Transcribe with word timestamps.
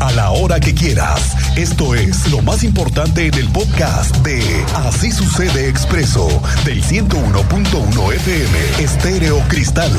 a 0.00 0.12
la 0.12 0.30
hora 0.30 0.60
que 0.60 0.74
quieras. 0.74 1.36
Esto 1.56 1.94
es 1.94 2.30
lo 2.30 2.42
más 2.42 2.62
importante 2.64 3.26
en 3.26 3.34
el 3.34 3.48
podcast 3.48 4.14
de 4.18 4.42
Así 4.74 5.10
sucede 5.10 5.68
expreso 5.68 6.28
del 6.64 6.82
101.1 6.82 8.12
FM 8.14 8.58
Estéreo 8.82 9.38
Cristal. 9.48 9.92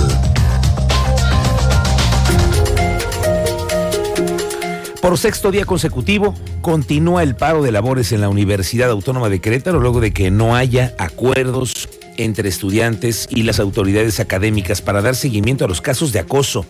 Por 5.01 5.17
sexto 5.17 5.51
día 5.51 5.65
consecutivo, 5.65 6.33
continúa 6.61 7.23
el 7.23 7.35
paro 7.35 7.63
de 7.63 7.71
labores 7.71 8.11
en 8.11 8.21
la 8.21 8.29
Universidad 8.29 8.89
Autónoma 8.89 9.29
de 9.29 9.39
Querétaro 9.39 9.79
luego 9.79 10.01
de 10.01 10.11
que 10.11 10.31
no 10.31 10.55
haya 10.55 10.93
acuerdos 10.97 11.87
entre 12.17 12.49
estudiantes 12.49 13.27
y 13.29 13.43
las 13.43 13.59
autoridades 13.59 14.19
académicas 14.19 14.81
para 14.81 15.01
dar 15.01 15.15
seguimiento 15.15 15.65
a 15.65 15.67
los 15.67 15.81
casos 15.81 16.11
de 16.11 16.19
acoso. 16.19 16.65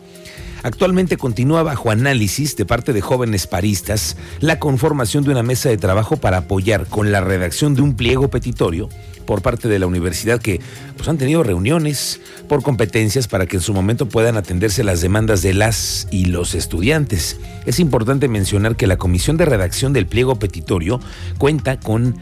Actualmente 0.67 1.15
continúa 1.15 1.63
bajo 1.63 1.91
análisis 1.91 2.57
de 2.57 2.65
parte 2.65 2.91
de 2.91 2.99
jóvenes 2.99 3.47
paristas 3.47 4.17
la 4.41 4.59
conformación 4.59 5.23
de 5.23 5.31
una 5.31 5.41
mesa 5.41 5.69
de 5.69 5.77
trabajo 5.77 6.17
para 6.17 6.39
apoyar 6.39 6.87
con 6.87 7.09
la 7.09 7.21
redacción 7.21 7.73
de 7.73 7.83
un 7.83 7.95
pliego 7.95 8.27
petitorio 8.27 8.89
por 9.25 9.41
parte 9.41 9.69
de 9.69 9.79
la 9.79 9.87
universidad 9.87 10.41
que 10.41 10.59
pues, 10.97 11.07
han 11.07 11.17
tenido 11.17 11.41
reuniones 11.41 12.19
por 12.49 12.63
competencias 12.63 13.29
para 13.29 13.45
que 13.45 13.57
en 13.57 13.61
su 13.61 13.73
momento 13.73 14.09
puedan 14.09 14.35
atenderse 14.35 14.83
las 14.83 14.99
demandas 14.99 15.41
de 15.41 15.53
las 15.53 16.05
y 16.11 16.25
los 16.25 16.53
estudiantes. 16.53 17.37
Es 17.65 17.79
importante 17.79 18.27
mencionar 18.27 18.75
que 18.75 18.87
la 18.87 18.97
comisión 18.97 19.37
de 19.37 19.45
redacción 19.45 19.93
del 19.93 20.05
pliego 20.05 20.35
petitorio 20.35 20.99
cuenta 21.37 21.79
con 21.79 22.17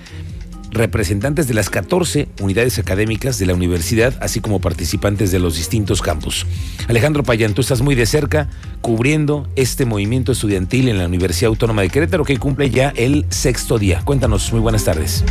representantes 0.75 1.47
de 1.47 1.53
las 1.53 1.69
14 1.69 2.27
unidades 2.41 2.77
académicas 2.77 3.39
de 3.39 3.47
la 3.47 3.53
universidad, 3.53 4.13
así 4.21 4.41
como 4.41 4.59
participantes 4.59 5.31
de 5.31 5.39
los 5.39 5.55
distintos 5.55 6.01
campus. 6.01 6.45
Alejandro 6.87 7.23
Payán, 7.23 7.53
tú 7.53 7.61
estás 7.61 7.81
muy 7.81 7.95
de 7.95 8.05
cerca 8.05 8.49
cubriendo 8.81 9.49
este 9.55 9.85
movimiento 9.85 10.33
estudiantil 10.33 10.89
en 10.89 10.99
la 10.99 11.05
Universidad 11.07 11.49
Autónoma 11.49 11.81
de 11.81 11.89
Querétaro 11.89 12.25
que 12.25 12.37
cumple 12.37 12.69
ya 12.69 12.93
el 12.95 13.25
sexto 13.29 13.79
día. 13.79 14.01
Cuéntanos, 14.03 14.51
muy 14.51 14.61
buenas 14.61 14.83
tardes. 14.83 15.23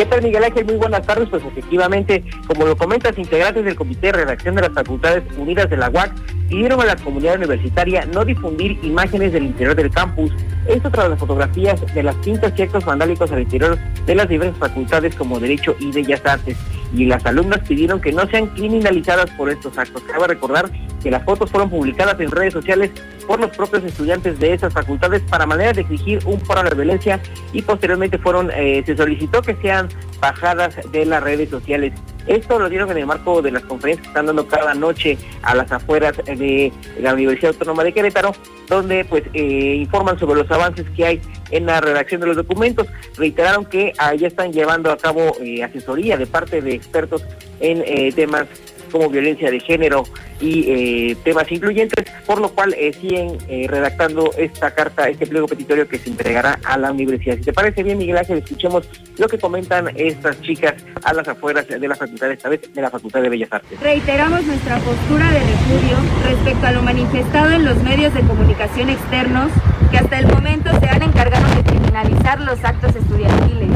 ¿Qué 0.00 0.06
tal, 0.06 0.22
Miguel 0.22 0.44
Ángel? 0.44 0.64
Muy 0.64 0.76
buenas 0.76 1.06
tardes. 1.06 1.28
Pues 1.28 1.44
efectivamente, 1.44 2.24
como 2.46 2.64
lo 2.64 2.74
comentas, 2.74 3.18
integrantes 3.18 3.66
del 3.66 3.76
Comité 3.76 4.06
de 4.06 4.12
Redacción 4.12 4.54
de 4.54 4.62
las 4.62 4.72
Facultades 4.72 5.22
Unidas 5.36 5.68
de 5.68 5.76
la 5.76 5.90
UAC 5.90 6.14
pidieron 6.48 6.80
a 6.80 6.86
la 6.86 6.96
comunidad 6.96 7.36
universitaria 7.36 8.06
no 8.06 8.24
difundir 8.24 8.78
imágenes 8.82 9.34
del 9.34 9.44
interior 9.44 9.76
del 9.76 9.90
campus. 9.90 10.32
Esto 10.66 10.90
tras 10.90 11.10
las 11.10 11.18
fotografías 11.18 11.78
de 11.94 12.02
las 12.02 12.14
pintas 12.16 12.54
y 12.56 12.62
actos 12.62 12.82
vandálicos 12.82 13.30
al 13.30 13.42
interior 13.42 13.76
de 14.06 14.14
las 14.14 14.26
diversas 14.26 14.56
facultades 14.56 15.14
como 15.16 15.38
Derecho 15.38 15.76
y 15.78 15.92
Bellas 15.92 16.24
Artes. 16.24 16.56
Y 16.96 17.04
las 17.04 17.26
alumnas 17.26 17.60
pidieron 17.68 18.00
que 18.00 18.10
no 18.10 18.26
sean 18.28 18.46
criminalizadas 18.54 19.30
por 19.32 19.50
estos 19.50 19.76
actos. 19.76 20.02
Cabe 20.04 20.28
recordar 20.28 20.70
que 21.02 21.10
las 21.10 21.24
fotos 21.24 21.50
fueron 21.50 21.70
publicadas 21.70 22.18
en 22.20 22.30
redes 22.30 22.52
sociales 22.52 22.90
por 23.26 23.40
los 23.40 23.50
propios 23.56 23.84
estudiantes 23.84 24.38
de 24.38 24.54
esas 24.54 24.72
facultades 24.72 25.22
para 25.22 25.46
manera 25.46 25.72
de 25.72 25.82
exigir 25.82 26.20
un 26.26 26.40
a 26.50 26.64
la 26.64 26.70
violencia 26.70 27.20
y 27.52 27.62
posteriormente 27.62 28.18
fueron 28.18 28.50
eh, 28.52 28.82
se 28.84 28.96
solicitó 28.96 29.40
que 29.40 29.54
sean 29.62 29.88
bajadas 30.20 30.74
de 30.90 31.06
las 31.06 31.22
redes 31.22 31.48
sociales. 31.48 31.92
Esto 32.26 32.58
lo 32.58 32.68
dieron 32.68 32.90
en 32.90 32.98
el 32.98 33.06
marco 33.06 33.40
de 33.40 33.52
las 33.52 33.62
conferencias 33.62 34.02
que 34.02 34.08
están 34.10 34.26
dando 34.26 34.46
cada 34.46 34.74
noche 34.74 35.16
a 35.42 35.54
las 35.54 35.70
afueras 35.72 36.16
de 36.18 36.72
la 37.00 37.14
Universidad 37.14 37.52
Autónoma 37.52 37.84
de 37.84 37.92
Querétaro, 37.92 38.32
donde 38.68 39.04
pues 39.04 39.22
eh, 39.32 39.76
informan 39.76 40.18
sobre 40.18 40.40
los 40.40 40.50
avances 40.50 40.86
que 40.96 41.06
hay 41.06 41.22
en 41.50 41.66
la 41.66 41.80
redacción 41.80 42.20
de 42.20 42.26
los 42.26 42.36
documentos. 42.36 42.88
Reiteraron 43.16 43.64
que 43.64 43.92
ya 44.18 44.26
están 44.26 44.52
llevando 44.52 44.90
a 44.90 44.96
cabo 44.96 45.32
eh, 45.40 45.62
asesoría 45.62 46.16
de 46.16 46.26
parte 46.26 46.60
de 46.60 46.74
expertos 46.74 47.24
en 47.60 48.14
temas 48.14 48.46
como 48.90 49.08
violencia 49.08 49.50
de 49.50 49.60
género 49.60 50.04
y 50.40 50.64
eh, 50.68 51.16
temas 51.22 51.50
incluyentes, 51.52 52.04
por 52.26 52.40
lo 52.40 52.48
cual 52.50 52.74
eh, 52.78 52.92
siguen 52.92 53.38
eh, 53.48 53.66
redactando 53.68 54.30
esta 54.36 54.70
carta, 54.72 55.08
este 55.08 55.26
pliego 55.26 55.46
petitorio 55.46 55.86
que 55.88 55.98
se 55.98 56.10
entregará 56.10 56.58
a 56.64 56.78
la 56.78 56.92
universidad. 56.92 57.36
Si 57.36 57.42
te 57.42 57.52
parece 57.52 57.82
bien, 57.82 57.98
Miguel 57.98 58.18
Ángel, 58.18 58.38
escuchemos 58.38 58.88
lo 59.18 59.28
que 59.28 59.38
comentan 59.38 59.90
estas 59.96 60.40
chicas 60.40 60.74
a 61.04 61.12
las 61.12 61.28
afueras 61.28 61.66
de 61.68 61.86
la 61.86 61.94
facultad, 61.94 62.30
esta 62.30 62.48
vez 62.48 62.72
de 62.72 62.82
la 62.82 62.90
Facultad 62.90 63.22
de 63.22 63.28
Bellas 63.28 63.52
Artes. 63.52 63.78
Reiteramos 63.80 64.42
nuestra 64.44 64.78
postura 64.78 65.30
de 65.30 65.40
repudio 65.40 65.96
respecto 66.24 66.66
a 66.66 66.72
lo 66.72 66.82
manifestado 66.82 67.52
en 67.52 67.64
los 67.64 67.82
medios 67.82 68.14
de 68.14 68.20
comunicación 68.22 68.90
externos 68.90 69.50
que 69.90 69.98
hasta 69.98 70.18
el 70.18 70.26
momento 70.28 70.70
se 70.78 70.86
han 70.86 71.02
encargado 71.02 71.54
de 71.54 71.62
criminalizar 71.64 72.40
los 72.40 72.62
actos 72.64 72.94
estudiantiles. 72.94 73.68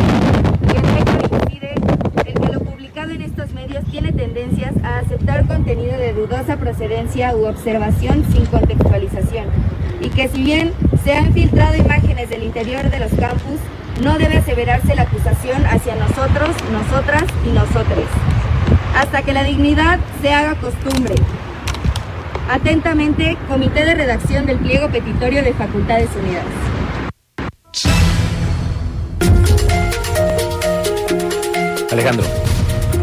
Y 0.63 0.77
el 0.77 0.85
hecho 0.99 1.37
incide 1.45 1.75
el 2.25 2.35
que 2.35 2.53
lo 2.53 2.61
publicado 2.61 3.11
en 3.11 3.23
estos 3.23 3.53
medios 3.67 3.85
tiene 3.91 4.13
tendencias 4.13 4.75
a 4.85 4.99
aceptar 4.99 5.47
contenido 5.47 5.97
de 5.97 6.13
dudosa 6.13 6.59
procedencia 6.59 7.35
u 7.35 7.47
observación 7.47 8.23
sin 8.31 8.45
contextualización. 8.45 9.47
Y 10.03 10.11
que 10.11 10.29
si 10.29 10.43
bien 10.43 10.73
se 11.03 11.15
han 11.15 11.33
filtrado 11.33 11.75
imágenes 11.75 12.29
del 12.29 12.43
interior 12.43 12.91
de 12.91 12.99
los 12.99 13.11
campus, 13.13 13.59
no 14.03 14.19
debe 14.19 14.37
aseverarse 14.37 14.95
la 14.95 15.03
acusación 15.03 15.65
hacia 15.65 15.95
nosotros, 15.97 16.51
nosotras 16.73 17.25
y 17.47 17.53
nosotres. 17.53 18.07
Hasta 18.97 19.23
que 19.23 19.33
la 19.33 19.45
dignidad 19.45 19.99
se 20.21 20.35
haga 20.35 20.57
costumbre. 20.57 21.15
Atentamente, 22.51 23.39
Comité 23.49 23.87
de 23.87 23.95
Redacción 23.95 24.45
del 24.45 24.59
Pliego 24.59 24.91
Petitorio 24.91 25.43
de 25.43 25.55
Facultades 25.55 26.11
Unidas. 26.17 26.45
Alejandro. 31.91 32.54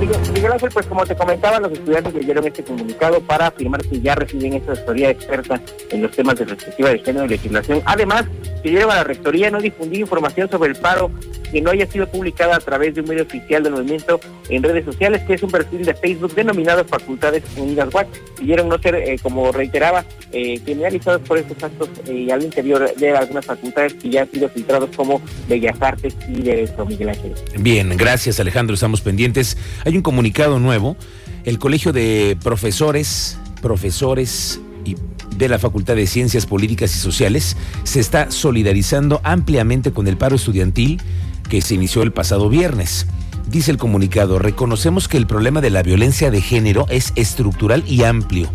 Miguel 0.01 0.51
Ángel, 0.51 0.69
pues 0.73 0.87
como 0.87 1.05
te 1.05 1.15
comentaba, 1.15 1.59
los 1.59 1.71
estudiantes 1.73 2.13
leyeron 2.15 2.47
este 2.47 2.63
comunicado 2.63 3.21
para 3.21 3.47
afirmar 3.47 3.81
que 3.81 4.01
ya 4.01 4.15
reciben 4.15 4.53
esta 4.53 4.71
asesoría 4.71 5.11
experta 5.11 5.61
en 5.91 6.01
los 6.01 6.11
temas 6.11 6.39
de 6.39 6.45
perspectiva 6.45 6.89
de 6.89 6.99
género 6.99 7.25
y 7.25 7.29
legislación. 7.29 7.81
Además, 7.85 8.25
pidieron 8.63 8.89
a 8.89 8.95
la 8.95 9.03
rectoría 9.03 9.51
no 9.51 9.61
difundir 9.61 9.99
información 9.99 10.49
sobre 10.49 10.71
el 10.71 10.75
paro 10.75 11.11
que 11.51 11.61
no 11.61 11.71
haya 11.71 11.85
sido 11.85 12.07
publicada 12.07 12.55
a 12.55 12.59
través 12.59 12.95
de 12.95 13.01
un 13.01 13.09
medio 13.09 13.23
oficial 13.23 13.61
del 13.61 13.73
movimiento 13.73 14.19
en 14.49 14.63
redes 14.63 14.85
sociales, 14.85 15.21
que 15.27 15.33
es 15.33 15.43
un 15.43 15.51
perfil 15.51 15.83
de 15.83 15.93
Facebook 15.93 16.33
denominado 16.33 16.85
Facultades 16.85 17.43
Unidas 17.57 17.93
WAC. 17.93 18.07
Pidieron 18.39 18.69
no 18.69 18.79
ser, 18.79 18.95
eh, 18.95 19.17
como 19.21 19.51
reiteraba, 19.51 20.05
eh, 20.31 20.59
criminalizados 20.63 21.21
por 21.27 21.37
estos 21.37 21.61
actos 21.61 21.89
eh, 22.07 22.31
al 22.31 22.41
interior 22.43 22.95
de 22.95 23.11
algunas 23.11 23.45
facultades 23.45 23.93
que 23.95 24.09
ya 24.09 24.21
han 24.21 24.31
sido 24.31 24.49
filtrados 24.49 24.89
como 24.95 25.21
Bellas 25.47 25.75
Artes 25.81 26.15
y 26.29 26.41
Derecho, 26.41 26.85
Miguel 26.85 27.09
Ángel. 27.09 27.33
Bien, 27.59 27.95
gracias 27.97 28.39
Alejandro, 28.39 28.73
estamos 28.73 29.01
pendientes. 29.01 29.57
Un 29.97 30.03
comunicado 30.03 30.59
nuevo, 30.59 30.97
el 31.43 31.59
Colegio 31.59 31.93
de 31.93 32.37
Profesores, 32.43 33.37
Profesores 33.61 34.59
y 34.85 34.95
de 35.37 35.49
la 35.49 35.59
Facultad 35.59 35.95
de 35.95 36.07
Ciencias 36.07 36.45
Políticas 36.45 36.95
y 36.95 36.99
Sociales 36.99 37.57
se 37.83 37.99
está 37.99 38.31
solidarizando 38.31 39.21
ampliamente 39.23 39.91
con 39.91 40.07
el 40.07 40.17
paro 40.17 40.35
estudiantil 40.35 41.01
que 41.49 41.61
se 41.61 41.75
inició 41.75 42.03
el 42.03 42.13
pasado 42.13 42.49
viernes. 42.49 43.07
Dice 43.49 43.71
el 43.71 43.77
comunicado, 43.77 44.39
reconocemos 44.39 45.07
que 45.07 45.17
el 45.17 45.27
problema 45.27 45.59
de 45.61 45.69
la 45.69 45.83
violencia 45.83 46.31
de 46.31 46.41
género 46.41 46.85
es 46.89 47.11
estructural 47.15 47.83
y 47.87 48.03
amplio. 48.03 48.49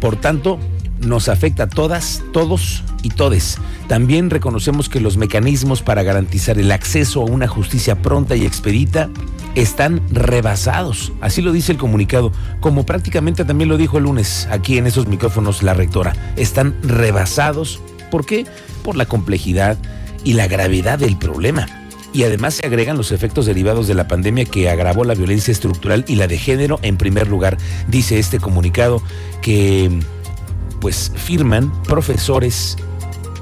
Por 0.00 0.16
tanto, 0.16 0.58
nos 1.00 1.28
afecta 1.28 1.64
a 1.64 1.68
todas, 1.68 2.22
todos 2.32 2.84
y 3.02 3.10
todes. 3.10 3.58
También 3.88 4.30
reconocemos 4.30 4.88
que 4.88 5.00
los 5.00 5.16
mecanismos 5.16 5.82
para 5.82 6.02
garantizar 6.02 6.58
el 6.58 6.70
acceso 6.70 7.22
a 7.22 7.24
una 7.24 7.48
justicia 7.48 8.02
pronta 8.02 8.36
y 8.36 8.46
expedita 8.46 9.08
están 9.56 10.02
rebasados. 10.10 11.12
Así 11.20 11.42
lo 11.42 11.50
dice 11.50 11.72
el 11.72 11.78
comunicado, 11.78 12.30
como 12.60 12.86
prácticamente 12.86 13.44
también 13.44 13.68
lo 13.68 13.76
dijo 13.76 13.98
el 13.98 14.04
lunes 14.04 14.46
aquí 14.52 14.78
en 14.78 14.86
esos 14.86 15.08
micrófonos 15.08 15.64
la 15.64 15.74
rectora. 15.74 16.14
Están 16.36 16.76
rebasados. 16.82 17.80
¿Por 18.10 18.24
qué? 18.24 18.46
Por 18.84 18.96
la 18.96 19.06
complejidad 19.06 19.76
y 20.22 20.34
la 20.34 20.46
gravedad 20.46 20.98
del 20.98 21.16
problema. 21.16 21.66
Y 22.12 22.22
además 22.22 22.54
se 22.54 22.66
agregan 22.66 22.96
los 22.96 23.12
efectos 23.12 23.46
derivados 23.46 23.88
de 23.88 23.94
la 23.94 24.08
pandemia 24.08 24.44
que 24.44 24.70
agravó 24.70 25.04
la 25.04 25.14
violencia 25.14 25.52
estructural 25.52 26.04
y 26.06 26.16
la 26.16 26.28
de 26.28 26.38
género 26.38 26.78
en 26.82 26.96
primer 26.96 27.28
lugar. 27.28 27.56
Dice 27.88 28.18
este 28.18 28.38
comunicado 28.38 29.02
que 29.42 29.90
pues 30.80 31.12
firman 31.14 31.72
profesores 31.84 32.76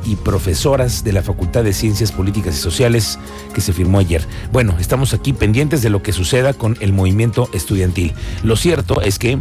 y 0.05 0.17
profesoras 0.17 1.05
de 1.05 1.13
la 1.13 1.23
Facultad 1.23 1.65
de 1.65 1.73
Ciencias 1.73 2.13
Políticas 2.13 2.55
y 2.57 2.59
Sociales 2.59 3.19
que 3.55 3.61
se 3.61 3.73
firmó 3.73 3.99
ayer. 3.99 4.27
Bueno, 4.53 4.77
estamos 4.79 5.15
aquí 5.15 5.33
pendientes 5.33 5.83
de 5.83 5.91
lo 5.91 6.03
que 6.03 6.13
suceda 6.13 6.53
con 6.53 6.77
el 6.81 6.93
movimiento 6.93 7.49
estudiantil. 7.53 8.13
Lo 8.43 8.57
cierto 8.57 9.01
es 9.01 9.19
que, 9.19 9.39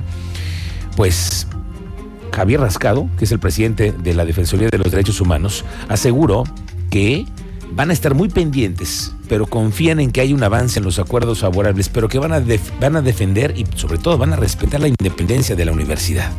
pues, 0.95 1.47
Javier 2.33 2.61
Rascado, 2.61 3.07
que 3.17 3.25
es 3.25 3.31
el 3.31 3.39
presidente 3.39 3.91
de 3.91 4.13
la 4.13 4.25
Defensoría 4.25 4.69
de 4.69 4.77
los 4.77 4.91
Derechos 4.91 5.21
Humanos, 5.21 5.63
aseguró 5.87 6.43
que 6.89 7.25
van 7.75 7.89
a 7.89 7.93
estar 7.93 8.13
muy 8.13 8.29
pendientes, 8.29 9.13
pero 9.27 9.45
confían 9.47 9.99
en 9.99 10.11
que 10.11 10.21
hay 10.21 10.33
un 10.33 10.43
avance 10.43 10.79
en 10.79 10.85
los 10.85 10.99
acuerdos 10.99 11.39
favorables, 11.39 11.89
pero 11.89 12.07
que 12.07 12.19
van 12.19 12.33
a, 12.33 12.43
van 12.79 12.95
a 12.95 13.01
defender 13.01 13.53
y 13.57 13.65
sobre 13.75 13.97
todo 13.97 14.17
van 14.17 14.33
a 14.33 14.35
respetar 14.35 14.79
la 14.81 14.87
independencia 14.87 15.55
de 15.55 15.65
la 15.65 15.71
universidad. 15.71 16.31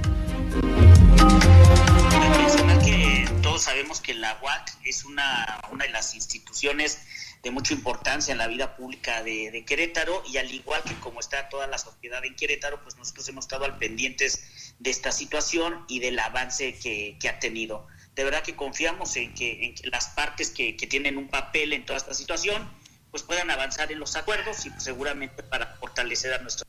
Una, 5.71 5.85
de 5.85 5.91
las 5.91 6.15
instituciones 6.15 7.01
de 7.43 7.51
mucha 7.51 7.75
importancia 7.75 8.33
en 8.33 8.39
la 8.39 8.47
vida 8.47 8.77
pública 8.77 9.23
de, 9.23 9.65
Querétaro 9.67 10.23
y 10.27 10.39
al 10.39 10.51
igual 10.51 10.83
que 10.83 10.95
como 10.95 11.21
está 11.21 11.49
toda 11.49 11.67
la 11.67 11.79
sociedad 11.79 12.25
en 12.25 12.35
Querétaro, 12.37 12.83
pues 12.83 12.97
nosotros 12.97 13.29
hemos 13.29 13.45
estado 13.45 13.65
al 13.65 13.77
pendientes 13.79 14.75
de 14.79 14.91
esta 14.91 15.13
situación 15.13 15.85
y 15.89 16.01
del 16.01 16.19
avance 16.19 16.79
que, 16.79 17.29
ha 17.29 17.39
tenido. 17.39 17.87
De 18.15 18.25
verdad 18.25 18.43
que 18.43 18.57
confiamos 18.57 19.17
en 19.17 19.35
que, 19.35 19.75
las 19.85 20.09
partes 20.09 20.51
que, 20.51 20.73
tienen 20.75 21.19
un 21.19 21.29
papel 21.29 21.73
en 21.73 21.85
toda 21.85 21.99
esta 21.99 22.15
situación 22.15 22.71
pues 23.11 23.23
puedan 23.23 23.49
avanzar 23.49 23.93
en 23.93 24.01
los 24.01 24.17
acuerdos 24.17 24.67
y 24.67 24.71
seguramente 24.79 25.45
para 25.45 25.77
fortalecer 25.77 26.33
a 26.33 26.39
nuestro 26.39 26.67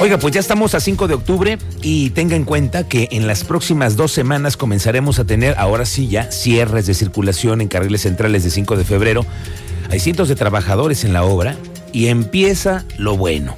Oiga, 0.00 0.16
pues 0.16 0.32
ya 0.32 0.40
estamos 0.40 0.74
a 0.74 0.80
5 0.80 1.08
de 1.08 1.14
octubre 1.14 1.58
y 1.82 2.08
tenga 2.10 2.34
en 2.34 2.44
cuenta 2.44 2.88
que 2.88 3.08
en 3.12 3.26
las 3.26 3.44
próximas 3.44 3.96
dos 3.96 4.10
semanas 4.10 4.56
comenzaremos 4.56 5.18
a 5.18 5.26
tener, 5.26 5.54
ahora 5.58 5.84
sí 5.84 6.08
ya, 6.08 6.32
cierres 6.32 6.86
de 6.86 6.94
circulación 6.94 7.60
en 7.60 7.68
carriles 7.68 8.00
centrales 8.00 8.42
de 8.42 8.48
5 8.50 8.78
de 8.78 8.84
febrero. 8.84 9.26
Hay 9.90 10.00
cientos 10.00 10.28
de 10.28 10.36
trabajadores 10.36 11.04
en 11.04 11.12
la 11.12 11.22
obra 11.22 11.54
y 11.92 12.06
empieza 12.06 12.86
lo 12.96 13.18
bueno 13.18 13.56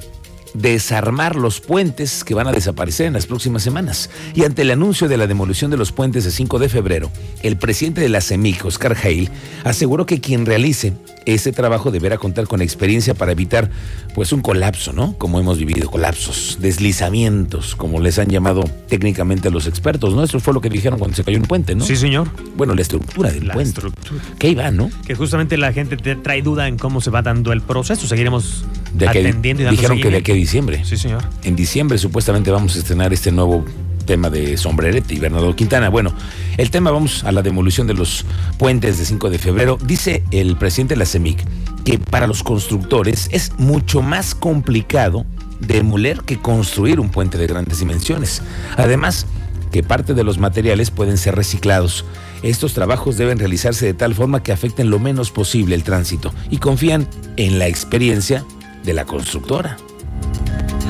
desarmar 0.54 1.36
los 1.36 1.60
puentes 1.60 2.24
que 2.24 2.34
van 2.34 2.46
a 2.46 2.52
desaparecer 2.52 3.06
en 3.06 3.12
las 3.14 3.26
próximas 3.26 3.62
semanas. 3.62 4.10
Y 4.34 4.44
ante 4.44 4.62
el 4.62 4.70
anuncio 4.70 5.08
de 5.08 5.16
la 5.16 5.26
demolición 5.26 5.70
de 5.70 5.76
los 5.76 5.92
puentes 5.92 6.24
de 6.24 6.30
5 6.30 6.58
de 6.58 6.68
febrero, 6.68 7.10
el 7.42 7.56
presidente 7.56 8.00
de 8.00 8.08
la 8.08 8.20
CEMIC, 8.20 8.64
Oscar 8.64 8.96
Hale, 9.02 9.30
aseguró 9.64 10.06
que 10.06 10.20
quien 10.20 10.46
realice 10.46 10.92
ese 11.26 11.52
trabajo 11.52 11.90
deberá 11.90 12.18
contar 12.18 12.46
con 12.46 12.62
experiencia 12.62 13.14
para 13.14 13.32
evitar 13.32 13.70
pues 14.14 14.32
un 14.32 14.42
colapso, 14.42 14.92
¿no? 14.92 15.16
Como 15.18 15.38
hemos 15.40 15.58
vivido, 15.58 15.90
colapsos, 15.90 16.58
deslizamientos, 16.60 17.76
como 17.76 18.00
les 18.00 18.18
han 18.18 18.28
llamado 18.28 18.64
técnicamente 18.88 19.50
los 19.50 19.66
expertos, 19.66 20.14
¿no? 20.14 20.24
Eso 20.24 20.40
fue 20.40 20.52
lo 20.52 20.60
que 20.60 20.68
dijeron 20.68 20.98
cuando 20.98 21.16
se 21.16 21.24
cayó 21.24 21.38
un 21.38 21.44
puente, 21.44 21.74
¿no? 21.74 21.84
Sí, 21.84 21.96
señor. 21.96 22.28
Bueno, 22.56 22.74
la 22.74 22.82
estructura 22.82 23.30
del 23.30 23.46
la 23.46 23.54
puente. 23.54 23.70
Estructura. 23.70 24.22
¿Qué 24.38 24.48
iba, 24.48 24.70
no? 24.70 24.90
Que 25.06 25.14
justamente 25.14 25.56
la 25.56 25.72
gente 25.72 25.96
te 25.96 26.16
trae 26.16 26.42
duda 26.42 26.68
en 26.68 26.76
cómo 26.76 27.00
se 27.00 27.10
va 27.10 27.22
dando 27.22 27.52
el 27.52 27.62
proceso. 27.62 28.06
Seguiremos 28.06 28.64
de 28.92 29.08
atendiendo 29.08 29.62
y 29.62 29.64
dando 29.64 29.80
Dijeron 29.80 30.00
que 30.00 30.10
de 30.10 30.16
aquí 30.18 30.32
a 30.32 30.34
diciembre. 30.42 30.84
Sí, 30.84 30.96
señor. 30.96 31.22
En 31.44 31.56
diciembre 31.56 31.98
supuestamente 31.98 32.50
vamos 32.50 32.74
a 32.76 32.78
estrenar 32.80 33.12
este 33.12 33.30
nuevo 33.30 33.64
tema 34.02 34.28
de 34.28 34.56
Sombrerete 34.56 35.14
y 35.14 35.18
Bernardo 35.18 35.54
Quintana. 35.54 35.88
Bueno, 35.88 36.12
el 36.56 36.70
tema 36.70 36.90
vamos 36.90 37.24
a 37.24 37.32
la 37.32 37.42
demolición 37.42 37.86
de 37.86 37.94
los 37.94 38.24
puentes 38.58 38.98
de 38.98 39.04
5 39.04 39.30
de 39.30 39.38
febrero. 39.38 39.78
Dice 39.84 40.24
el 40.30 40.56
presidente 40.56 40.94
de 40.94 40.98
la 40.98 41.06
CEMIC 41.06 41.44
que 41.84 41.98
para 41.98 42.26
los 42.26 42.42
constructores 42.42 43.28
es 43.32 43.52
mucho 43.58 44.02
más 44.02 44.34
complicado 44.34 45.24
demoler 45.60 46.20
que 46.22 46.38
construir 46.38 46.98
un 46.98 47.10
puente 47.10 47.38
de 47.38 47.46
grandes 47.46 47.78
dimensiones. 47.78 48.42
Además, 48.76 49.26
que 49.70 49.82
parte 49.82 50.12
de 50.14 50.24
los 50.24 50.38
materiales 50.38 50.90
pueden 50.90 51.16
ser 51.16 51.34
reciclados. 51.34 52.04
Estos 52.42 52.74
trabajos 52.74 53.16
deben 53.16 53.38
realizarse 53.38 53.86
de 53.86 53.94
tal 53.94 54.14
forma 54.14 54.42
que 54.42 54.52
afecten 54.52 54.90
lo 54.90 54.98
menos 54.98 55.30
posible 55.30 55.74
el 55.74 55.84
tránsito 55.84 56.32
y 56.50 56.58
confían 56.58 57.06
en 57.36 57.58
la 57.58 57.68
experiencia 57.68 58.44
de 58.84 58.92
la 58.92 59.04
constructora. 59.04 59.76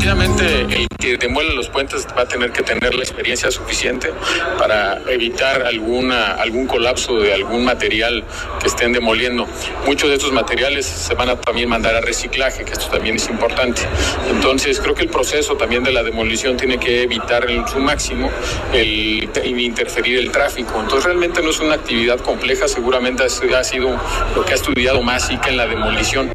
Efectivamente, 0.02 0.62
el 0.62 0.88
que 0.98 1.16
demuele 1.16 1.54
los 1.54 1.68
puentes 1.68 2.08
va 2.18 2.22
a 2.22 2.26
tener 2.26 2.50
que 2.50 2.64
tener 2.64 2.92
la 2.92 3.04
experiencia 3.04 3.52
suficiente 3.52 4.12
para 4.58 5.00
evitar 5.08 5.62
alguna, 5.62 6.32
algún 6.32 6.66
colapso 6.66 7.20
de 7.20 7.32
algún 7.32 7.64
material 7.64 8.24
que 8.60 8.66
estén 8.66 8.92
demoliendo. 8.92 9.46
Muchos 9.86 10.08
de 10.08 10.16
estos 10.16 10.32
materiales 10.32 10.86
se 10.86 11.14
van 11.14 11.28
a 11.28 11.36
también 11.36 11.68
mandar 11.68 11.94
a 11.94 12.00
reciclaje, 12.00 12.64
que 12.64 12.72
esto 12.72 12.88
también 12.88 13.14
es 13.14 13.28
importante. 13.28 13.82
Entonces, 14.28 14.80
creo 14.80 14.96
que 14.96 15.02
el 15.02 15.08
proceso 15.08 15.56
también 15.56 15.84
de 15.84 15.92
la 15.92 16.02
demolición 16.02 16.56
tiene 16.56 16.78
que 16.78 17.02
evitar 17.02 17.48
en 17.48 17.68
su 17.68 17.78
máximo 17.78 18.28
interferir 18.74 20.18
el 20.18 20.32
tráfico. 20.32 20.80
Entonces, 20.80 21.04
realmente 21.04 21.40
no 21.42 21.50
es 21.50 21.60
una 21.60 21.74
actividad 21.74 22.18
compleja, 22.18 22.66
seguramente 22.66 23.22
ha 23.22 23.62
sido 23.62 24.00
lo 24.34 24.44
que 24.44 24.50
ha 24.50 24.56
estudiado 24.56 25.00
más 25.00 25.30
y 25.30 25.36
que 25.36 25.50
en 25.50 25.58
la 25.58 25.68
demolición. 25.68 26.32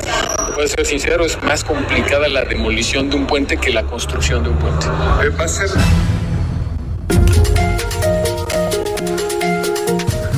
Puede 0.57 0.69
ser 0.69 0.87
sincero, 0.87 1.23
es 1.23 1.39
más 1.43 1.63
complicada 1.63 2.27
la 2.27 2.43
demolición 2.43 3.11
de 3.11 3.15
un 3.15 3.27
puente 3.27 3.57
que 3.57 3.69
la 3.69 3.83
construcción 3.83 4.41
de 4.41 4.49
un 4.49 4.57
puente. 4.57 4.87
Eh, 5.23 5.29
va 5.29 5.43
a 5.43 5.47
ser... 5.47 5.69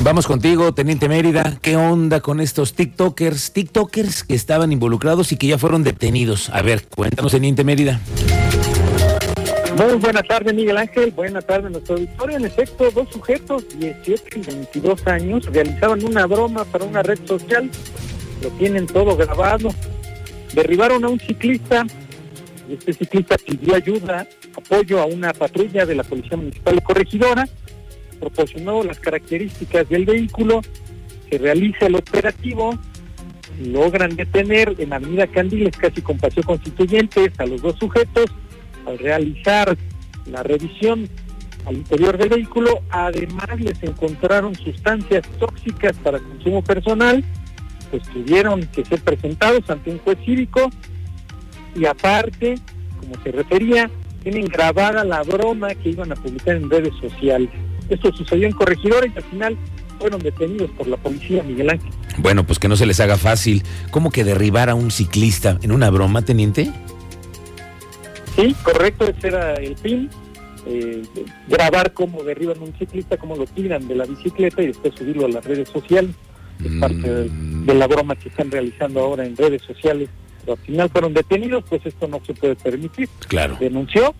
Vamos 0.02 0.26
contigo, 0.26 0.74
Teniente 0.74 1.08
Mérida. 1.08 1.56
¿Qué 1.62 1.76
onda 1.76 2.20
con 2.20 2.42
estos 2.42 2.74
TikTokers? 2.74 3.52
TikTokers 3.54 4.24
que 4.24 4.34
estaban 4.34 4.72
involucrados 4.72 5.32
y 5.32 5.38
que 5.38 5.46
ya 5.46 5.56
fueron 5.56 5.84
detenidos. 5.84 6.50
A 6.50 6.60
ver, 6.60 6.86
cuéntanos, 6.86 7.32
Teniente 7.32 7.64
Mérida. 7.64 7.98
Muy 9.74 9.94
buena 9.94 10.22
tarde, 10.22 10.52
Miguel 10.52 10.76
Ángel. 10.76 11.12
Buena 11.12 11.40
tarde, 11.40 11.70
nuestro 11.70 11.94
auditorio. 11.94 12.36
En 12.36 12.44
efecto, 12.44 12.90
dos 12.90 13.08
sujetos, 13.10 13.64
18 13.78 14.38
y 14.38 14.42
22 14.42 15.06
años, 15.06 15.46
realizaban 15.46 16.04
una 16.04 16.26
broma 16.26 16.66
para 16.66 16.84
una 16.84 17.02
red 17.02 17.20
social. 17.24 17.70
Lo 18.42 18.50
tienen 18.50 18.86
todo 18.86 19.16
grabado. 19.16 19.70
Derribaron 20.54 21.04
a 21.04 21.08
un 21.08 21.20
ciclista 21.20 21.86
este 22.70 22.92
ciclista 22.92 23.36
pidió 23.36 23.74
ayuda, 23.74 24.26
apoyo 24.56 25.00
a 25.00 25.06
una 25.06 25.32
patrulla 25.32 25.84
de 25.86 25.94
la 25.94 26.04
Policía 26.04 26.36
Municipal 26.36 26.76
de 26.76 26.82
Corregidora, 26.82 27.48
proporcionó 28.18 28.84
las 28.84 29.00
características 29.00 29.88
del 29.88 30.04
vehículo, 30.04 30.60
se 31.28 31.38
realiza 31.38 31.86
el 31.86 31.96
operativo, 31.96 32.78
logran 33.60 34.14
detener 34.14 34.74
en 34.78 34.92
Avenida 34.92 35.26
Candiles, 35.26 35.76
casi 35.76 36.00
con 36.00 36.18
paseo 36.18 36.44
constituyentes, 36.44 37.32
a 37.38 37.46
los 37.46 37.60
dos 37.60 37.76
sujetos, 37.78 38.26
al 38.86 38.98
realizar 38.98 39.76
la 40.26 40.42
revisión 40.42 41.08
al 41.66 41.76
interior 41.76 42.16
del 42.16 42.28
vehículo, 42.28 42.82
además 42.90 43.48
les 43.58 43.82
encontraron 43.82 44.54
sustancias 44.54 45.26
tóxicas 45.38 45.96
para 45.98 46.18
consumo 46.18 46.62
personal, 46.62 47.24
pues 47.90 48.02
tuvieron 48.04 48.66
que 48.68 48.84
ser 48.84 49.00
presentados 49.00 49.68
ante 49.68 49.90
un 49.90 49.98
juez 49.98 50.18
cívico 50.24 50.70
y 51.74 51.86
aparte, 51.86 52.56
como 52.98 53.14
se 53.22 53.32
refería, 53.32 53.90
tienen 54.22 54.46
grabada 54.46 55.04
la 55.04 55.22
broma 55.22 55.74
que 55.74 55.90
iban 55.90 56.12
a 56.12 56.14
publicar 56.14 56.56
en 56.56 56.68
redes 56.68 56.92
sociales. 57.00 57.50
Esto 57.88 58.12
sucedió 58.12 58.46
en 58.46 58.52
Corregidora 58.52 59.06
y 59.06 59.16
al 59.16 59.24
final 59.24 59.58
fueron 59.98 60.20
detenidos 60.20 60.70
por 60.72 60.86
la 60.86 60.96
policía, 60.96 61.42
Miguel 61.42 61.70
Ángel. 61.70 61.90
Bueno, 62.18 62.44
pues 62.44 62.58
que 62.58 62.68
no 62.68 62.76
se 62.76 62.86
les 62.86 63.00
haga 63.00 63.16
fácil. 63.16 63.62
¿Cómo 63.90 64.10
que 64.10 64.24
derribar 64.24 64.70
a 64.70 64.74
un 64.74 64.90
ciclista 64.90 65.58
en 65.62 65.72
una 65.72 65.90
broma, 65.90 66.22
teniente? 66.22 66.72
Sí, 68.36 68.54
correcto, 68.62 69.06
ese 69.06 69.28
era 69.28 69.54
el 69.54 69.76
fin. 69.76 70.08
Eh, 70.66 71.02
grabar 71.48 71.92
cómo 71.92 72.22
derriban 72.22 72.58
a 72.58 72.62
un 72.62 72.74
ciclista, 72.78 73.16
cómo 73.16 73.36
lo 73.36 73.46
tiran 73.46 73.88
de 73.88 73.94
la 73.94 74.04
bicicleta 74.04 74.62
y 74.62 74.68
después 74.68 74.94
subirlo 74.94 75.26
a 75.26 75.28
las 75.28 75.44
redes 75.44 75.68
sociales. 75.68 76.14
Es 76.64 76.72
parte 76.78 77.12
de, 77.12 77.30
mm. 77.30 77.49
De 77.66 77.74
la 77.74 77.86
broma 77.86 78.16
que 78.16 78.28
están 78.28 78.50
realizando 78.50 79.00
ahora 79.00 79.24
en 79.24 79.36
redes 79.36 79.62
sociales 79.62 80.08
al 80.48 80.58
final 80.58 80.90
fueron 80.90 81.14
detenidos, 81.14 81.64
pues 81.68 81.84
esto 81.84 82.08
no 82.08 82.20
se 82.26 82.34
puede 82.34 82.56
permitir. 82.56 83.08
Claro. 83.28 83.56
Denunció, 83.60 84.14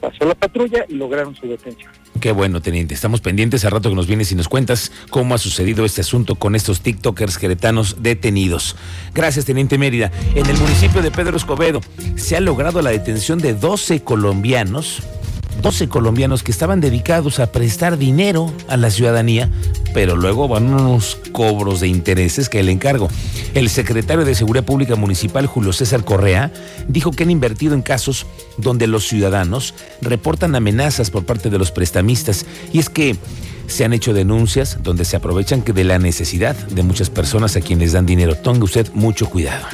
pasó 0.00 0.24
la 0.24 0.34
patrulla 0.34 0.84
y 0.88 0.94
lograron 0.94 1.34
su 1.34 1.46
detención. 1.46 1.90
Qué 2.20 2.30
bueno, 2.30 2.60
teniente. 2.60 2.94
Estamos 2.94 3.20
pendientes 3.20 3.64
a 3.64 3.70
rato 3.70 3.88
que 3.88 3.96
nos 3.96 4.06
vienes 4.06 4.30
y 4.32 4.34
nos 4.34 4.48
cuentas 4.48 4.92
cómo 5.10 5.34
ha 5.34 5.38
sucedido 5.38 5.84
este 5.84 6.02
asunto 6.02 6.36
con 6.36 6.54
estos 6.54 6.80
TikTokers 6.80 7.38
queretanos 7.38 8.02
detenidos. 8.02 8.76
Gracias, 9.14 9.44
teniente 9.44 9.78
Mérida. 9.78 10.12
En 10.34 10.46
el 10.46 10.56
municipio 10.56 11.02
de 11.02 11.10
Pedro 11.10 11.36
Escobedo 11.36 11.80
se 12.16 12.36
ha 12.36 12.40
logrado 12.40 12.82
la 12.82 12.90
detención 12.90 13.38
de 13.38 13.54
12 13.54 14.02
colombianos 14.04 15.02
12 15.60 15.88
colombianos 15.88 16.42
que 16.42 16.50
estaban 16.50 16.80
dedicados 16.80 17.38
a 17.38 17.52
prestar 17.52 17.98
dinero 17.98 18.52
a 18.68 18.76
la 18.76 18.90
ciudadanía, 18.90 19.50
pero 19.94 20.16
luego 20.16 20.48
van 20.48 20.72
unos 20.72 21.18
cobros 21.32 21.80
de 21.80 21.88
intereses 21.88 22.48
que 22.48 22.60
el 22.60 22.68
encargo. 22.68 23.08
El 23.54 23.68
secretario 23.68 24.24
de 24.24 24.34
Seguridad 24.34 24.64
Pública 24.64 24.96
Municipal, 24.96 25.46
Julio 25.46 25.72
César 25.72 26.04
Correa, 26.04 26.52
dijo 26.88 27.10
que 27.10 27.24
han 27.24 27.30
invertido 27.30 27.74
en 27.74 27.82
casos 27.82 28.26
donde 28.56 28.86
los 28.86 29.06
ciudadanos 29.06 29.74
reportan 30.00 30.54
amenazas 30.54 31.10
por 31.10 31.24
parte 31.24 31.50
de 31.50 31.58
los 31.58 31.70
prestamistas. 31.70 32.46
Y 32.72 32.78
es 32.78 32.88
que 32.88 33.16
se 33.66 33.84
han 33.84 33.92
hecho 33.92 34.12
denuncias 34.12 34.78
donde 34.82 35.04
se 35.04 35.16
aprovechan 35.16 35.64
de 35.64 35.84
la 35.84 35.98
necesidad 35.98 36.56
de 36.56 36.82
muchas 36.82 37.10
personas 37.10 37.56
a 37.56 37.60
quienes 37.60 37.92
dan 37.92 38.06
dinero. 38.06 38.34
Tenga 38.36 38.64
usted 38.64 38.92
mucho 38.94 39.28
cuidado. 39.30 39.66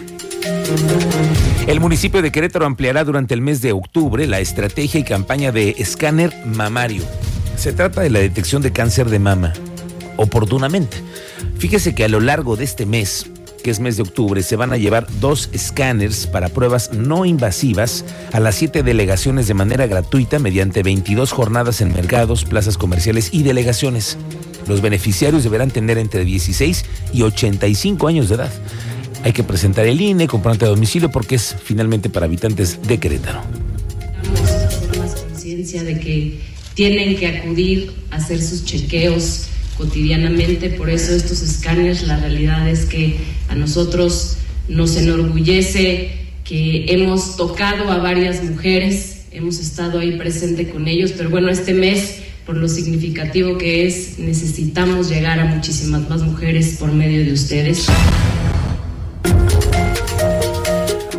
El 1.69 1.81
municipio 1.81 2.23
de 2.23 2.33
Querétaro 2.33 2.65
ampliará 2.65 3.05
durante 3.05 3.35
el 3.35 3.43
mes 3.43 3.61
de 3.61 3.73
octubre 3.73 4.27
la 4.27 4.41
estrategia 4.41 5.01
y 5.01 5.05
campaña 5.05 5.53
de 5.53 5.77
escáner 5.77 6.35
mamario. 6.47 7.03
Se 7.59 7.75
trata 7.75 8.01
de 8.01 8.09
la 8.09 8.21
detección 8.21 8.63
de 8.63 8.73
cáncer 8.73 9.11
de 9.11 9.19
mama 9.19 9.53
oportunamente. 10.17 10.97
Fíjese 11.59 11.95
que 11.95 12.05
a 12.05 12.09
lo 12.09 12.21
largo 12.21 12.57
de 12.57 12.65
este 12.65 12.87
mes, 12.87 13.31
que 13.63 13.71
es 13.71 13.81
mes 13.81 13.99
de 13.99 14.03
octubre, 14.05 14.43
se 14.43 14.57
van 14.57 14.73
a 14.73 14.79
llevar 14.79 15.09
dos 15.21 15.51
escáneres 15.53 16.27
para 16.27 16.49
pruebas 16.49 16.95
no 16.95 17.27
invasivas 17.27 18.03
a 18.33 18.41
las 18.41 18.55
siete 18.55 18.83
delegaciones 18.83 19.47
de 19.47 19.53
manera 19.53 19.87
gratuita 19.87 20.39
mediante 20.39 20.83
22 20.83 21.33
jornadas 21.33 21.83
en 21.83 21.93
mercados, 21.93 22.47
plazas 22.47 22.79
comerciales 22.79 23.29
y 23.31 23.43
delegaciones. 23.43 24.17
Los 24.67 24.81
beneficiarios 24.81 25.45
deberán 25.45 25.71
tener 25.71 25.99
entre 25.99 26.25
16 26.25 26.87
y 27.13 27.23
85 27.25 28.09
años 28.09 28.31
de 28.31 28.37
edad 28.37 28.53
hay 29.23 29.33
que 29.33 29.43
presentar 29.43 29.87
el 29.87 30.01
INE, 30.01 30.27
comprarte 30.27 30.65
a 30.65 30.69
domicilio 30.69 31.11
porque 31.11 31.35
es 31.35 31.57
finalmente 31.63 32.11
para 32.11 32.27
habitantes 32.27 32.81
de 32.87 32.99
Querétaro. 32.99 33.43
hacer 34.69 34.99
más 34.99 35.15
conciencia 35.15 35.83
de 35.83 35.99
que 35.99 36.41
tienen 36.75 37.17
que 37.17 37.27
acudir 37.27 37.93
a 38.11 38.17
hacer 38.17 38.41
sus 38.41 38.65
chequeos 38.65 39.47
cotidianamente, 39.77 40.71
por 40.71 40.91
eso 40.91 41.13
estos 41.15 41.43
escáneres, 41.43 42.07
la 42.07 42.19
realidad 42.19 42.69
es 42.69 42.85
que 42.85 43.17
a 43.49 43.55
nosotros 43.55 44.37
Nos 44.69 44.97
enorgullece 44.97 46.11
que 46.45 46.93
hemos 46.93 47.37
tocado 47.37 47.91
a 47.91 47.97
varias 47.99 48.45
mujeres, 48.45 49.25
hemos 49.31 49.59
estado 49.61 49.99
ahí 49.99 50.19
presente 50.19 50.69
con 50.69 50.89
ellos, 50.89 51.13
pero 51.17 51.31
bueno, 51.31 51.49
este 51.49 51.73
mes, 51.73 52.17
por 52.45 52.57
lo 52.59 52.69
significativo 52.69 53.57
que 53.57 53.87
es, 53.87 54.19
necesitamos 54.19 55.09
llegar 55.09 55.41
a 55.41 55.47
muchísimas 55.47 56.07
más 56.11 56.23
mujeres 56.23 56.77
por 56.79 56.93
medio 56.93 57.25
de 57.25 57.33
ustedes. 57.33 57.87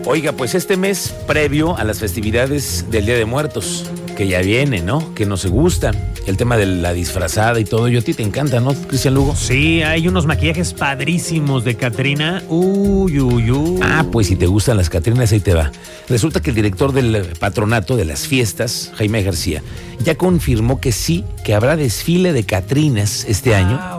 Oiga, 0.05 0.31
pues 0.31 0.55
este 0.55 0.75
mes 0.75 1.13
previo 1.27 1.77
a 1.77 1.83
las 1.83 1.99
festividades 1.99 2.85
del 2.89 3.05
Día 3.05 3.15
de 3.15 3.25
Muertos, 3.25 3.85
que 4.17 4.27
ya 4.27 4.41
viene, 4.41 4.81
¿no? 4.81 5.13
Que 5.13 5.27
no 5.27 5.37
se 5.37 5.49
gusta. 5.49 5.91
El 6.25 6.35
tema 6.35 6.57
de 6.57 6.65
la 6.65 6.93
disfrazada 6.93 7.59
y 7.59 7.63
todo. 7.63 7.87
Yo 7.89 7.99
a 7.99 8.01
ti 8.01 8.15
te 8.15 8.23
encanta, 8.23 8.59
¿no, 8.59 8.73
Cristian 8.73 9.13
Lugo? 9.13 9.35
Sí, 9.35 9.83
hay 9.83 10.07
unos 10.07 10.25
maquillajes 10.25 10.73
padrísimos 10.73 11.63
de 11.63 11.75
Catrina. 11.75 12.43
Uy, 12.49 13.19
uy, 13.19 13.51
uy. 13.51 13.79
Ah, 13.83 14.03
pues 14.11 14.27
si 14.27 14.35
te 14.35 14.47
gustan 14.47 14.77
las 14.77 14.89
Catrinas, 14.89 15.31
ahí 15.31 15.41
te 15.41 15.53
va. 15.53 15.71
Resulta 16.07 16.41
que 16.41 16.49
el 16.49 16.55
director 16.55 16.91
del 16.91 17.27
patronato 17.39 17.95
de 17.95 18.05
las 18.05 18.27
fiestas, 18.27 18.91
Jaime 18.95 19.21
García, 19.21 19.61
ya 20.03 20.15
confirmó 20.15 20.81
que 20.81 20.91
sí, 20.91 21.23
que 21.43 21.53
habrá 21.53 21.75
desfile 21.75 22.33
de 22.33 22.43
Catrinas 22.45 23.25
este 23.27 23.53
año. 23.53 23.98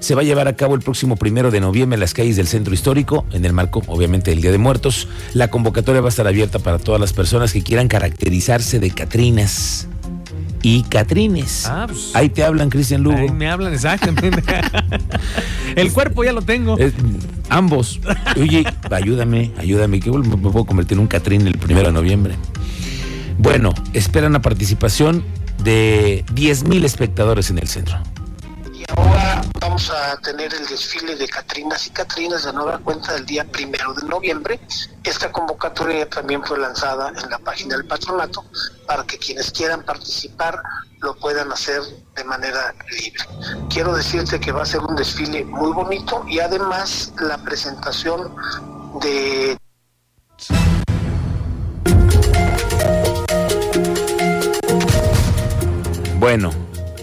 Se 0.00 0.14
va 0.14 0.22
a 0.22 0.24
llevar 0.24 0.48
a 0.48 0.56
cabo 0.56 0.74
el 0.74 0.80
próximo 0.80 1.16
primero 1.16 1.50
de 1.50 1.60
noviembre 1.60 1.94
en 1.96 2.00
las 2.00 2.14
calles 2.14 2.36
del 2.36 2.46
centro 2.46 2.72
histórico, 2.72 3.26
en 3.32 3.44
el 3.44 3.52
marco, 3.52 3.82
obviamente, 3.86 4.30
del 4.30 4.40
Día 4.40 4.50
de 4.50 4.58
Muertos. 4.58 5.08
La 5.34 5.48
convocatoria 5.48 6.00
va 6.00 6.08
a 6.08 6.10
estar 6.10 6.26
abierta 6.26 6.58
para 6.58 6.78
todas 6.78 7.00
las 7.00 7.12
personas 7.12 7.52
que 7.52 7.62
quieran 7.62 7.86
caracterizarse 7.86 8.80
de 8.80 8.90
Catrinas 8.90 9.88
y 10.62 10.82
Catrines. 10.84 11.66
Ah, 11.66 11.86
pues. 11.86 12.10
Ahí 12.14 12.30
te 12.30 12.44
hablan, 12.44 12.70
Cristian 12.70 13.02
Lugo. 13.02 13.18
Ahí 13.18 13.30
me 13.30 13.50
hablan 13.50 13.74
exactamente. 13.74 14.42
el 15.76 15.92
cuerpo 15.92 16.24
ya 16.24 16.32
lo 16.32 16.42
tengo. 16.42 16.76
Ambos. 17.50 18.00
Oye, 18.36 18.64
ayúdame, 18.90 19.52
ayúdame, 19.58 20.00
que 20.00 20.10
me 20.10 20.36
puedo 20.36 20.64
convertir 20.64 20.96
en 20.96 21.00
un 21.00 21.08
Catrín 21.08 21.46
el 21.46 21.58
primero 21.58 21.88
de 21.88 21.92
noviembre. 21.92 22.34
Bueno, 23.38 23.74
esperan 23.92 24.32
la 24.32 24.42
participación 24.42 25.24
de 25.62 26.24
10 26.32 26.64
mil 26.64 26.84
espectadores 26.84 27.50
en 27.50 27.58
el 27.58 27.68
centro. 27.68 27.98
Vamos 29.70 29.88
a 29.92 30.16
tener 30.16 30.52
el 30.52 30.66
desfile 30.66 31.14
de 31.14 31.28
Catrinas 31.28 31.86
y 31.86 31.90
Catrinas 31.90 32.42
de 32.42 32.52
nueva 32.52 32.78
cuenta 32.78 33.14
el 33.14 33.24
día 33.24 33.44
primero 33.44 33.94
de 33.94 34.04
noviembre. 34.04 34.58
Esta 35.04 35.30
convocatoria 35.30 36.10
también 36.10 36.42
fue 36.44 36.58
lanzada 36.58 37.10
en 37.10 37.30
la 37.30 37.38
página 37.38 37.76
del 37.76 37.86
patronato 37.86 38.44
para 38.84 39.04
que 39.04 39.16
quienes 39.16 39.52
quieran 39.52 39.84
participar 39.84 40.60
lo 41.02 41.14
puedan 41.14 41.52
hacer 41.52 41.82
de 42.16 42.24
manera 42.24 42.74
libre. 42.90 43.24
Quiero 43.72 43.94
decirte 43.94 44.40
que 44.40 44.50
va 44.50 44.62
a 44.62 44.66
ser 44.66 44.80
un 44.80 44.96
desfile 44.96 45.44
muy 45.44 45.72
bonito 45.72 46.24
y 46.26 46.40
además 46.40 47.12
la 47.20 47.38
presentación 47.38 48.34
de 49.00 49.56
Bueno, 56.18 56.50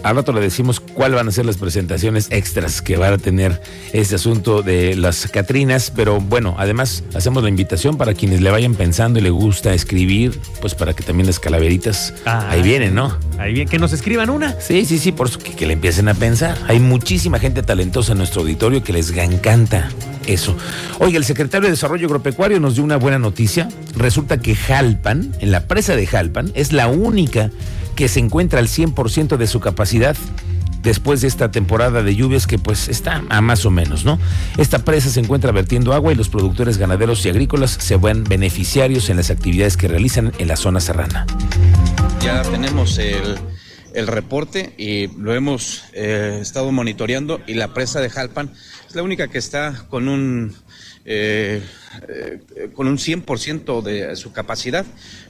al 0.02 0.16
rato 0.16 0.32
le 0.32 0.40
decimos 0.40 0.80
cuál 0.80 1.12
van 1.14 1.28
a 1.28 1.32
ser 1.32 1.46
las 1.46 1.56
presentaciones 1.56 2.28
extras 2.30 2.80
que 2.82 2.96
van 2.96 3.12
a 3.12 3.18
tener 3.18 3.60
este 3.92 4.14
asunto 4.14 4.62
de 4.62 4.96
las 4.96 5.26
Catrinas, 5.28 5.92
pero 5.94 6.20
bueno, 6.20 6.54
además 6.58 7.04
hacemos 7.14 7.42
la 7.42 7.48
invitación 7.48 7.96
para 7.96 8.14
quienes 8.14 8.40
le 8.40 8.50
vayan 8.50 8.74
pensando 8.74 9.18
y 9.18 9.22
le 9.22 9.30
gusta 9.30 9.74
escribir, 9.74 10.38
pues 10.60 10.74
para 10.74 10.94
que 10.94 11.02
también 11.02 11.26
las 11.26 11.38
calaveritas 11.40 12.14
Ah. 12.24 12.48
ahí 12.50 12.62
vienen, 12.62 12.94
¿no? 12.94 13.16
Ahí 13.38 13.52
bien, 13.52 13.68
que 13.68 13.78
nos 13.78 13.92
escriban 13.92 14.30
una. 14.30 14.58
Sí, 14.60 14.84
sí, 14.84 14.98
sí, 14.98 15.12
por 15.12 15.28
eso 15.28 15.38
que, 15.38 15.52
que 15.54 15.66
le 15.66 15.74
empiecen 15.74 16.08
a 16.08 16.14
pensar. 16.14 16.56
Hay 16.68 16.80
muchísima 16.80 17.38
gente 17.38 17.62
talentosa 17.62 18.12
en 18.12 18.18
nuestro 18.18 18.40
auditorio 18.42 18.82
que 18.82 18.92
les 18.92 19.10
encanta 19.10 19.88
eso. 20.26 20.56
Oiga, 20.98 21.18
el 21.18 21.24
secretario 21.24 21.66
de 21.66 21.72
Desarrollo 21.72 22.06
Agropecuario 22.06 22.60
nos 22.60 22.74
dio 22.74 22.84
una 22.84 22.96
buena 22.96 23.18
noticia. 23.18 23.68
Resulta 23.96 24.38
que 24.38 24.54
Jalpan, 24.54 25.34
en 25.40 25.50
la 25.50 25.66
presa 25.66 25.96
de 25.96 26.06
Jalpan, 26.06 26.52
es 26.54 26.72
la 26.72 26.88
única 26.88 27.50
que 27.98 28.06
se 28.06 28.20
encuentra 28.20 28.60
al 28.60 28.68
100% 28.68 29.36
de 29.36 29.48
su 29.48 29.58
capacidad 29.58 30.16
después 30.84 31.20
de 31.20 31.26
esta 31.26 31.50
temporada 31.50 32.04
de 32.04 32.14
lluvias 32.14 32.46
que 32.46 32.56
pues 32.56 32.88
está 32.88 33.24
a 33.28 33.40
más 33.40 33.66
o 33.66 33.72
menos, 33.72 34.04
¿no? 34.04 34.20
Esta 34.56 34.84
presa 34.84 35.10
se 35.10 35.18
encuentra 35.18 35.50
vertiendo 35.50 35.92
agua 35.92 36.12
y 36.12 36.14
los 36.14 36.28
productores 36.28 36.78
ganaderos 36.78 37.26
y 37.26 37.28
agrícolas 37.28 37.72
se 37.72 37.96
ven 37.96 38.22
beneficiarios 38.22 39.10
en 39.10 39.16
las 39.16 39.30
actividades 39.30 39.76
que 39.76 39.88
realizan 39.88 40.32
en 40.38 40.46
la 40.46 40.54
zona 40.54 40.78
serrana. 40.78 41.26
Ya 42.20 42.42
tenemos 42.42 42.98
el, 42.98 43.36
el 43.94 44.06
reporte 44.06 44.74
y 44.78 45.08
lo 45.20 45.34
hemos 45.34 45.86
eh, 45.92 46.38
estado 46.40 46.70
monitoreando 46.70 47.40
y 47.48 47.54
la 47.54 47.74
presa 47.74 48.00
de 48.00 48.10
Jalpan 48.10 48.52
es 48.88 48.94
la 48.94 49.02
única 49.02 49.26
que 49.26 49.38
está 49.38 49.86
con 49.90 50.06
un 50.06 50.54
eh, 51.10 51.62
eh, 52.06 52.68
con 52.74 52.86
un 52.86 52.98
100% 52.98 53.80
de 53.82 54.14
su 54.14 54.30
capacidad 54.32 54.84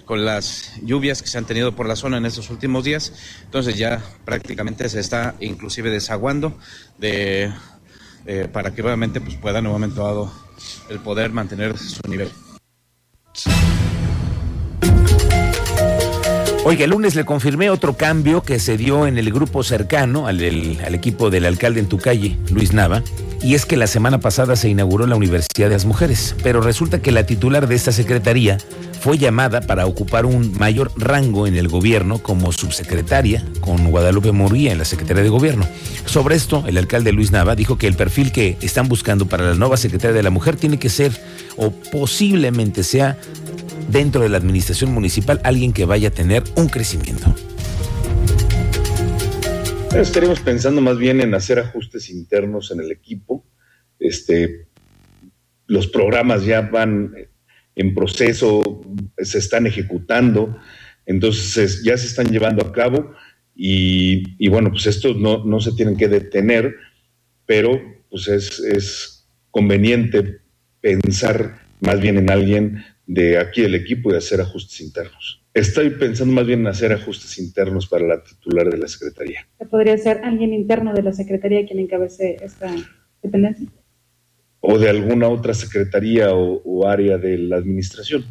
con 0.04 0.24
las 0.24 0.72
lluvias 0.82 1.22
que 1.22 1.28
se 1.28 1.38
han 1.38 1.44
tenido 1.44 1.76
por 1.76 1.86
la 1.86 1.94
zona 1.94 2.16
en 2.16 2.26
estos 2.26 2.50
últimos 2.50 2.82
días. 2.82 3.12
Entonces 3.44 3.76
ya 3.76 4.02
prácticamente 4.24 4.88
se 4.88 4.98
está 4.98 5.36
inclusive 5.38 5.88
desaguando 5.90 6.58
de, 6.98 7.52
eh, 8.26 8.48
para 8.52 8.74
que 8.74 8.82
obviamente 8.82 9.20
pues, 9.20 9.36
pueda 9.36 9.60
en 9.60 9.66
un 9.68 9.72
momento 9.72 10.02
dado 10.02 10.32
el 10.90 10.98
poder 10.98 11.30
mantener 11.30 11.78
su 11.78 12.00
nivel. 12.08 12.28
Oiga, 16.64 16.84
el 16.84 16.90
lunes 16.90 17.14
le 17.14 17.24
confirmé 17.24 17.70
otro 17.70 17.96
cambio 17.96 18.42
que 18.42 18.58
se 18.58 18.76
dio 18.76 19.06
en 19.06 19.16
el 19.16 19.32
grupo 19.32 19.62
cercano 19.62 20.26
al, 20.26 20.38
del- 20.38 20.80
al 20.84 20.94
equipo 20.94 21.30
del 21.30 21.46
alcalde 21.46 21.80
en 21.80 21.88
tu 21.88 21.98
calle, 21.98 22.36
Luis 22.50 22.72
Nava, 22.72 23.02
y 23.42 23.54
es 23.54 23.66
que 23.66 23.76
la 23.76 23.86
semana 23.86 24.18
pasada 24.20 24.56
se 24.56 24.68
inauguró 24.68 25.06
la 25.06 25.16
Universidad 25.16 25.68
de 25.68 25.74
las 25.74 25.84
Mujeres, 25.84 26.34
pero 26.42 26.60
resulta 26.60 27.00
que 27.00 27.12
la 27.12 27.26
titular 27.26 27.68
de 27.68 27.74
esta 27.74 27.92
secretaría 27.92 28.58
fue 29.00 29.16
llamada 29.16 29.60
para 29.60 29.86
ocupar 29.86 30.26
un 30.26 30.52
mayor 30.58 30.90
rango 30.96 31.46
en 31.46 31.56
el 31.56 31.68
gobierno 31.68 32.18
como 32.18 32.52
subsecretaria 32.52 33.44
con 33.60 33.90
Guadalupe 33.90 34.32
Murguía 34.32 34.72
en 34.72 34.78
la 34.78 34.84
Secretaría 34.84 35.22
de 35.22 35.28
Gobierno. 35.28 35.66
Sobre 36.04 36.34
esto, 36.34 36.64
el 36.66 36.76
alcalde 36.78 37.12
Luis 37.12 37.30
Nava 37.30 37.54
dijo 37.54 37.78
que 37.78 37.86
el 37.86 37.94
perfil 37.94 38.32
que 38.32 38.56
están 38.60 38.88
buscando 38.88 39.26
para 39.26 39.44
la 39.44 39.54
nueva 39.54 39.76
secretaria 39.76 40.16
de 40.16 40.22
la 40.22 40.30
mujer 40.30 40.56
tiene 40.56 40.78
que 40.78 40.88
ser 40.88 41.12
o 41.56 41.70
posiblemente 41.70 42.82
sea 42.82 43.18
dentro 43.90 44.20
de 44.20 44.28
la 44.28 44.36
administración 44.36 44.92
municipal 44.92 45.40
alguien 45.44 45.72
que 45.72 45.84
vaya 45.84 46.08
a 46.08 46.12
tener 46.12 46.42
un 46.56 46.68
crecimiento. 46.68 47.34
Estaremos 50.00 50.38
pensando 50.38 50.80
más 50.80 50.96
bien 50.96 51.20
en 51.20 51.34
hacer 51.34 51.58
ajustes 51.58 52.08
internos 52.08 52.70
en 52.70 52.78
el 52.78 52.92
equipo. 52.92 53.44
Este, 53.98 54.68
los 55.66 55.88
programas 55.88 56.44
ya 56.44 56.60
van 56.60 57.12
en 57.74 57.94
proceso, 57.96 58.80
se 59.18 59.38
están 59.38 59.66
ejecutando, 59.66 60.56
entonces 61.04 61.82
ya 61.82 61.96
se 61.96 62.06
están 62.06 62.28
llevando 62.28 62.64
a 62.64 62.70
cabo 62.70 63.12
y, 63.56 64.36
y 64.38 64.48
bueno, 64.48 64.70
pues 64.70 64.86
estos 64.86 65.16
no, 65.16 65.44
no 65.44 65.60
se 65.60 65.72
tienen 65.72 65.96
que 65.96 66.06
detener, 66.06 66.76
pero 67.44 67.80
pues 68.08 68.28
es, 68.28 68.60
es 68.60 69.28
conveniente 69.50 70.42
pensar 70.80 71.60
más 71.80 72.00
bien 72.00 72.18
en 72.18 72.30
alguien 72.30 72.84
de 73.08 73.38
aquí 73.38 73.62
del 73.62 73.74
equipo 73.74 74.12
y 74.12 74.16
hacer 74.16 74.40
ajustes 74.40 74.80
internos. 74.80 75.42
Estoy 75.54 75.90
pensando 75.90 76.32
más 76.34 76.46
bien 76.46 76.60
en 76.60 76.68
hacer 76.68 76.92
ajustes 76.92 77.38
internos 77.38 77.88
para 77.88 78.06
la 78.06 78.22
titular 78.22 78.70
de 78.70 78.78
la 78.78 78.86
Secretaría. 78.86 79.48
¿Podría 79.70 79.98
ser 79.98 80.20
alguien 80.22 80.52
interno 80.52 80.92
de 80.92 81.02
la 81.02 81.12
Secretaría 81.12 81.66
quien 81.66 81.80
encabece 81.80 82.36
esta 82.40 82.72
dependencia? 83.22 83.66
o 84.60 84.78
de 84.78 84.88
alguna 84.88 85.28
otra 85.28 85.54
secretaría 85.54 86.34
o, 86.34 86.60
o 86.64 86.86
área 86.86 87.16
de 87.18 87.38
la 87.38 87.56
administración. 87.56 88.24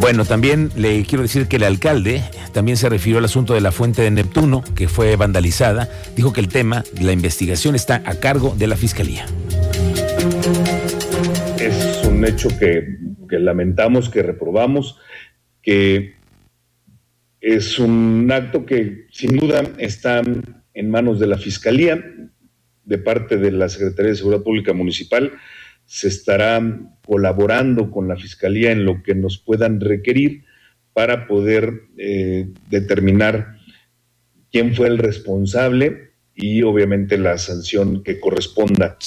Bueno, 0.00 0.24
también 0.24 0.70
le 0.76 1.02
quiero 1.04 1.22
decir 1.22 1.48
que 1.48 1.56
el 1.56 1.64
alcalde 1.64 2.22
también 2.52 2.76
se 2.76 2.88
refirió 2.88 3.18
al 3.18 3.24
asunto 3.24 3.54
de 3.54 3.60
la 3.60 3.72
fuente 3.72 4.02
de 4.02 4.10
Neptuno, 4.10 4.62
que 4.76 4.88
fue 4.88 5.16
vandalizada. 5.16 5.88
Dijo 6.14 6.32
que 6.32 6.40
el 6.40 6.48
tema, 6.48 6.84
la 7.00 7.12
investigación, 7.12 7.74
está 7.74 8.02
a 8.04 8.14
cargo 8.14 8.54
de 8.56 8.68
la 8.68 8.76
Fiscalía. 8.76 9.26
Es 11.58 12.04
un 12.04 12.24
hecho 12.24 12.48
que, 12.58 12.98
que 13.28 13.38
lamentamos, 13.40 14.08
que 14.08 14.22
reprobamos, 14.22 14.98
que 15.62 16.14
es 17.40 17.78
un 17.78 18.30
acto 18.32 18.64
que 18.64 19.06
sin 19.10 19.36
duda 19.36 19.62
está 19.78 20.22
en 20.74 20.90
manos 20.90 21.18
de 21.18 21.26
la 21.26 21.38
Fiscalía, 21.38 22.04
de 22.84 22.98
parte 22.98 23.36
de 23.36 23.50
la 23.50 23.68
Secretaría 23.68 24.12
de 24.12 24.16
Seguridad 24.16 24.42
Pública 24.42 24.72
Municipal. 24.72 25.32
Se 25.88 26.08
estará 26.08 26.60
colaborando 27.04 27.90
con 27.90 28.08
la 28.08 28.16
Fiscalía 28.16 28.72
en 28.72 28.84
lo 28.84 29.02
que 29.02 29.14
nos 29.14 29.38
puedan 29.38 29.80
requerir 29.80 30.44
para 30.92 31.26
poder 31.26 31.84
eh, 31.96 32.50
determinar 32.68 33.56
quién 34.52 34.74
fue 34.74 34.88
el 34.88 34.98
responsable 34.98 36.10
y 36.34 36.62
obviamente 36.62 37.16
la 37.16 37.38
sanción 37.38 38.02
que 38.02 38.20
corresponda. 38.20 38.98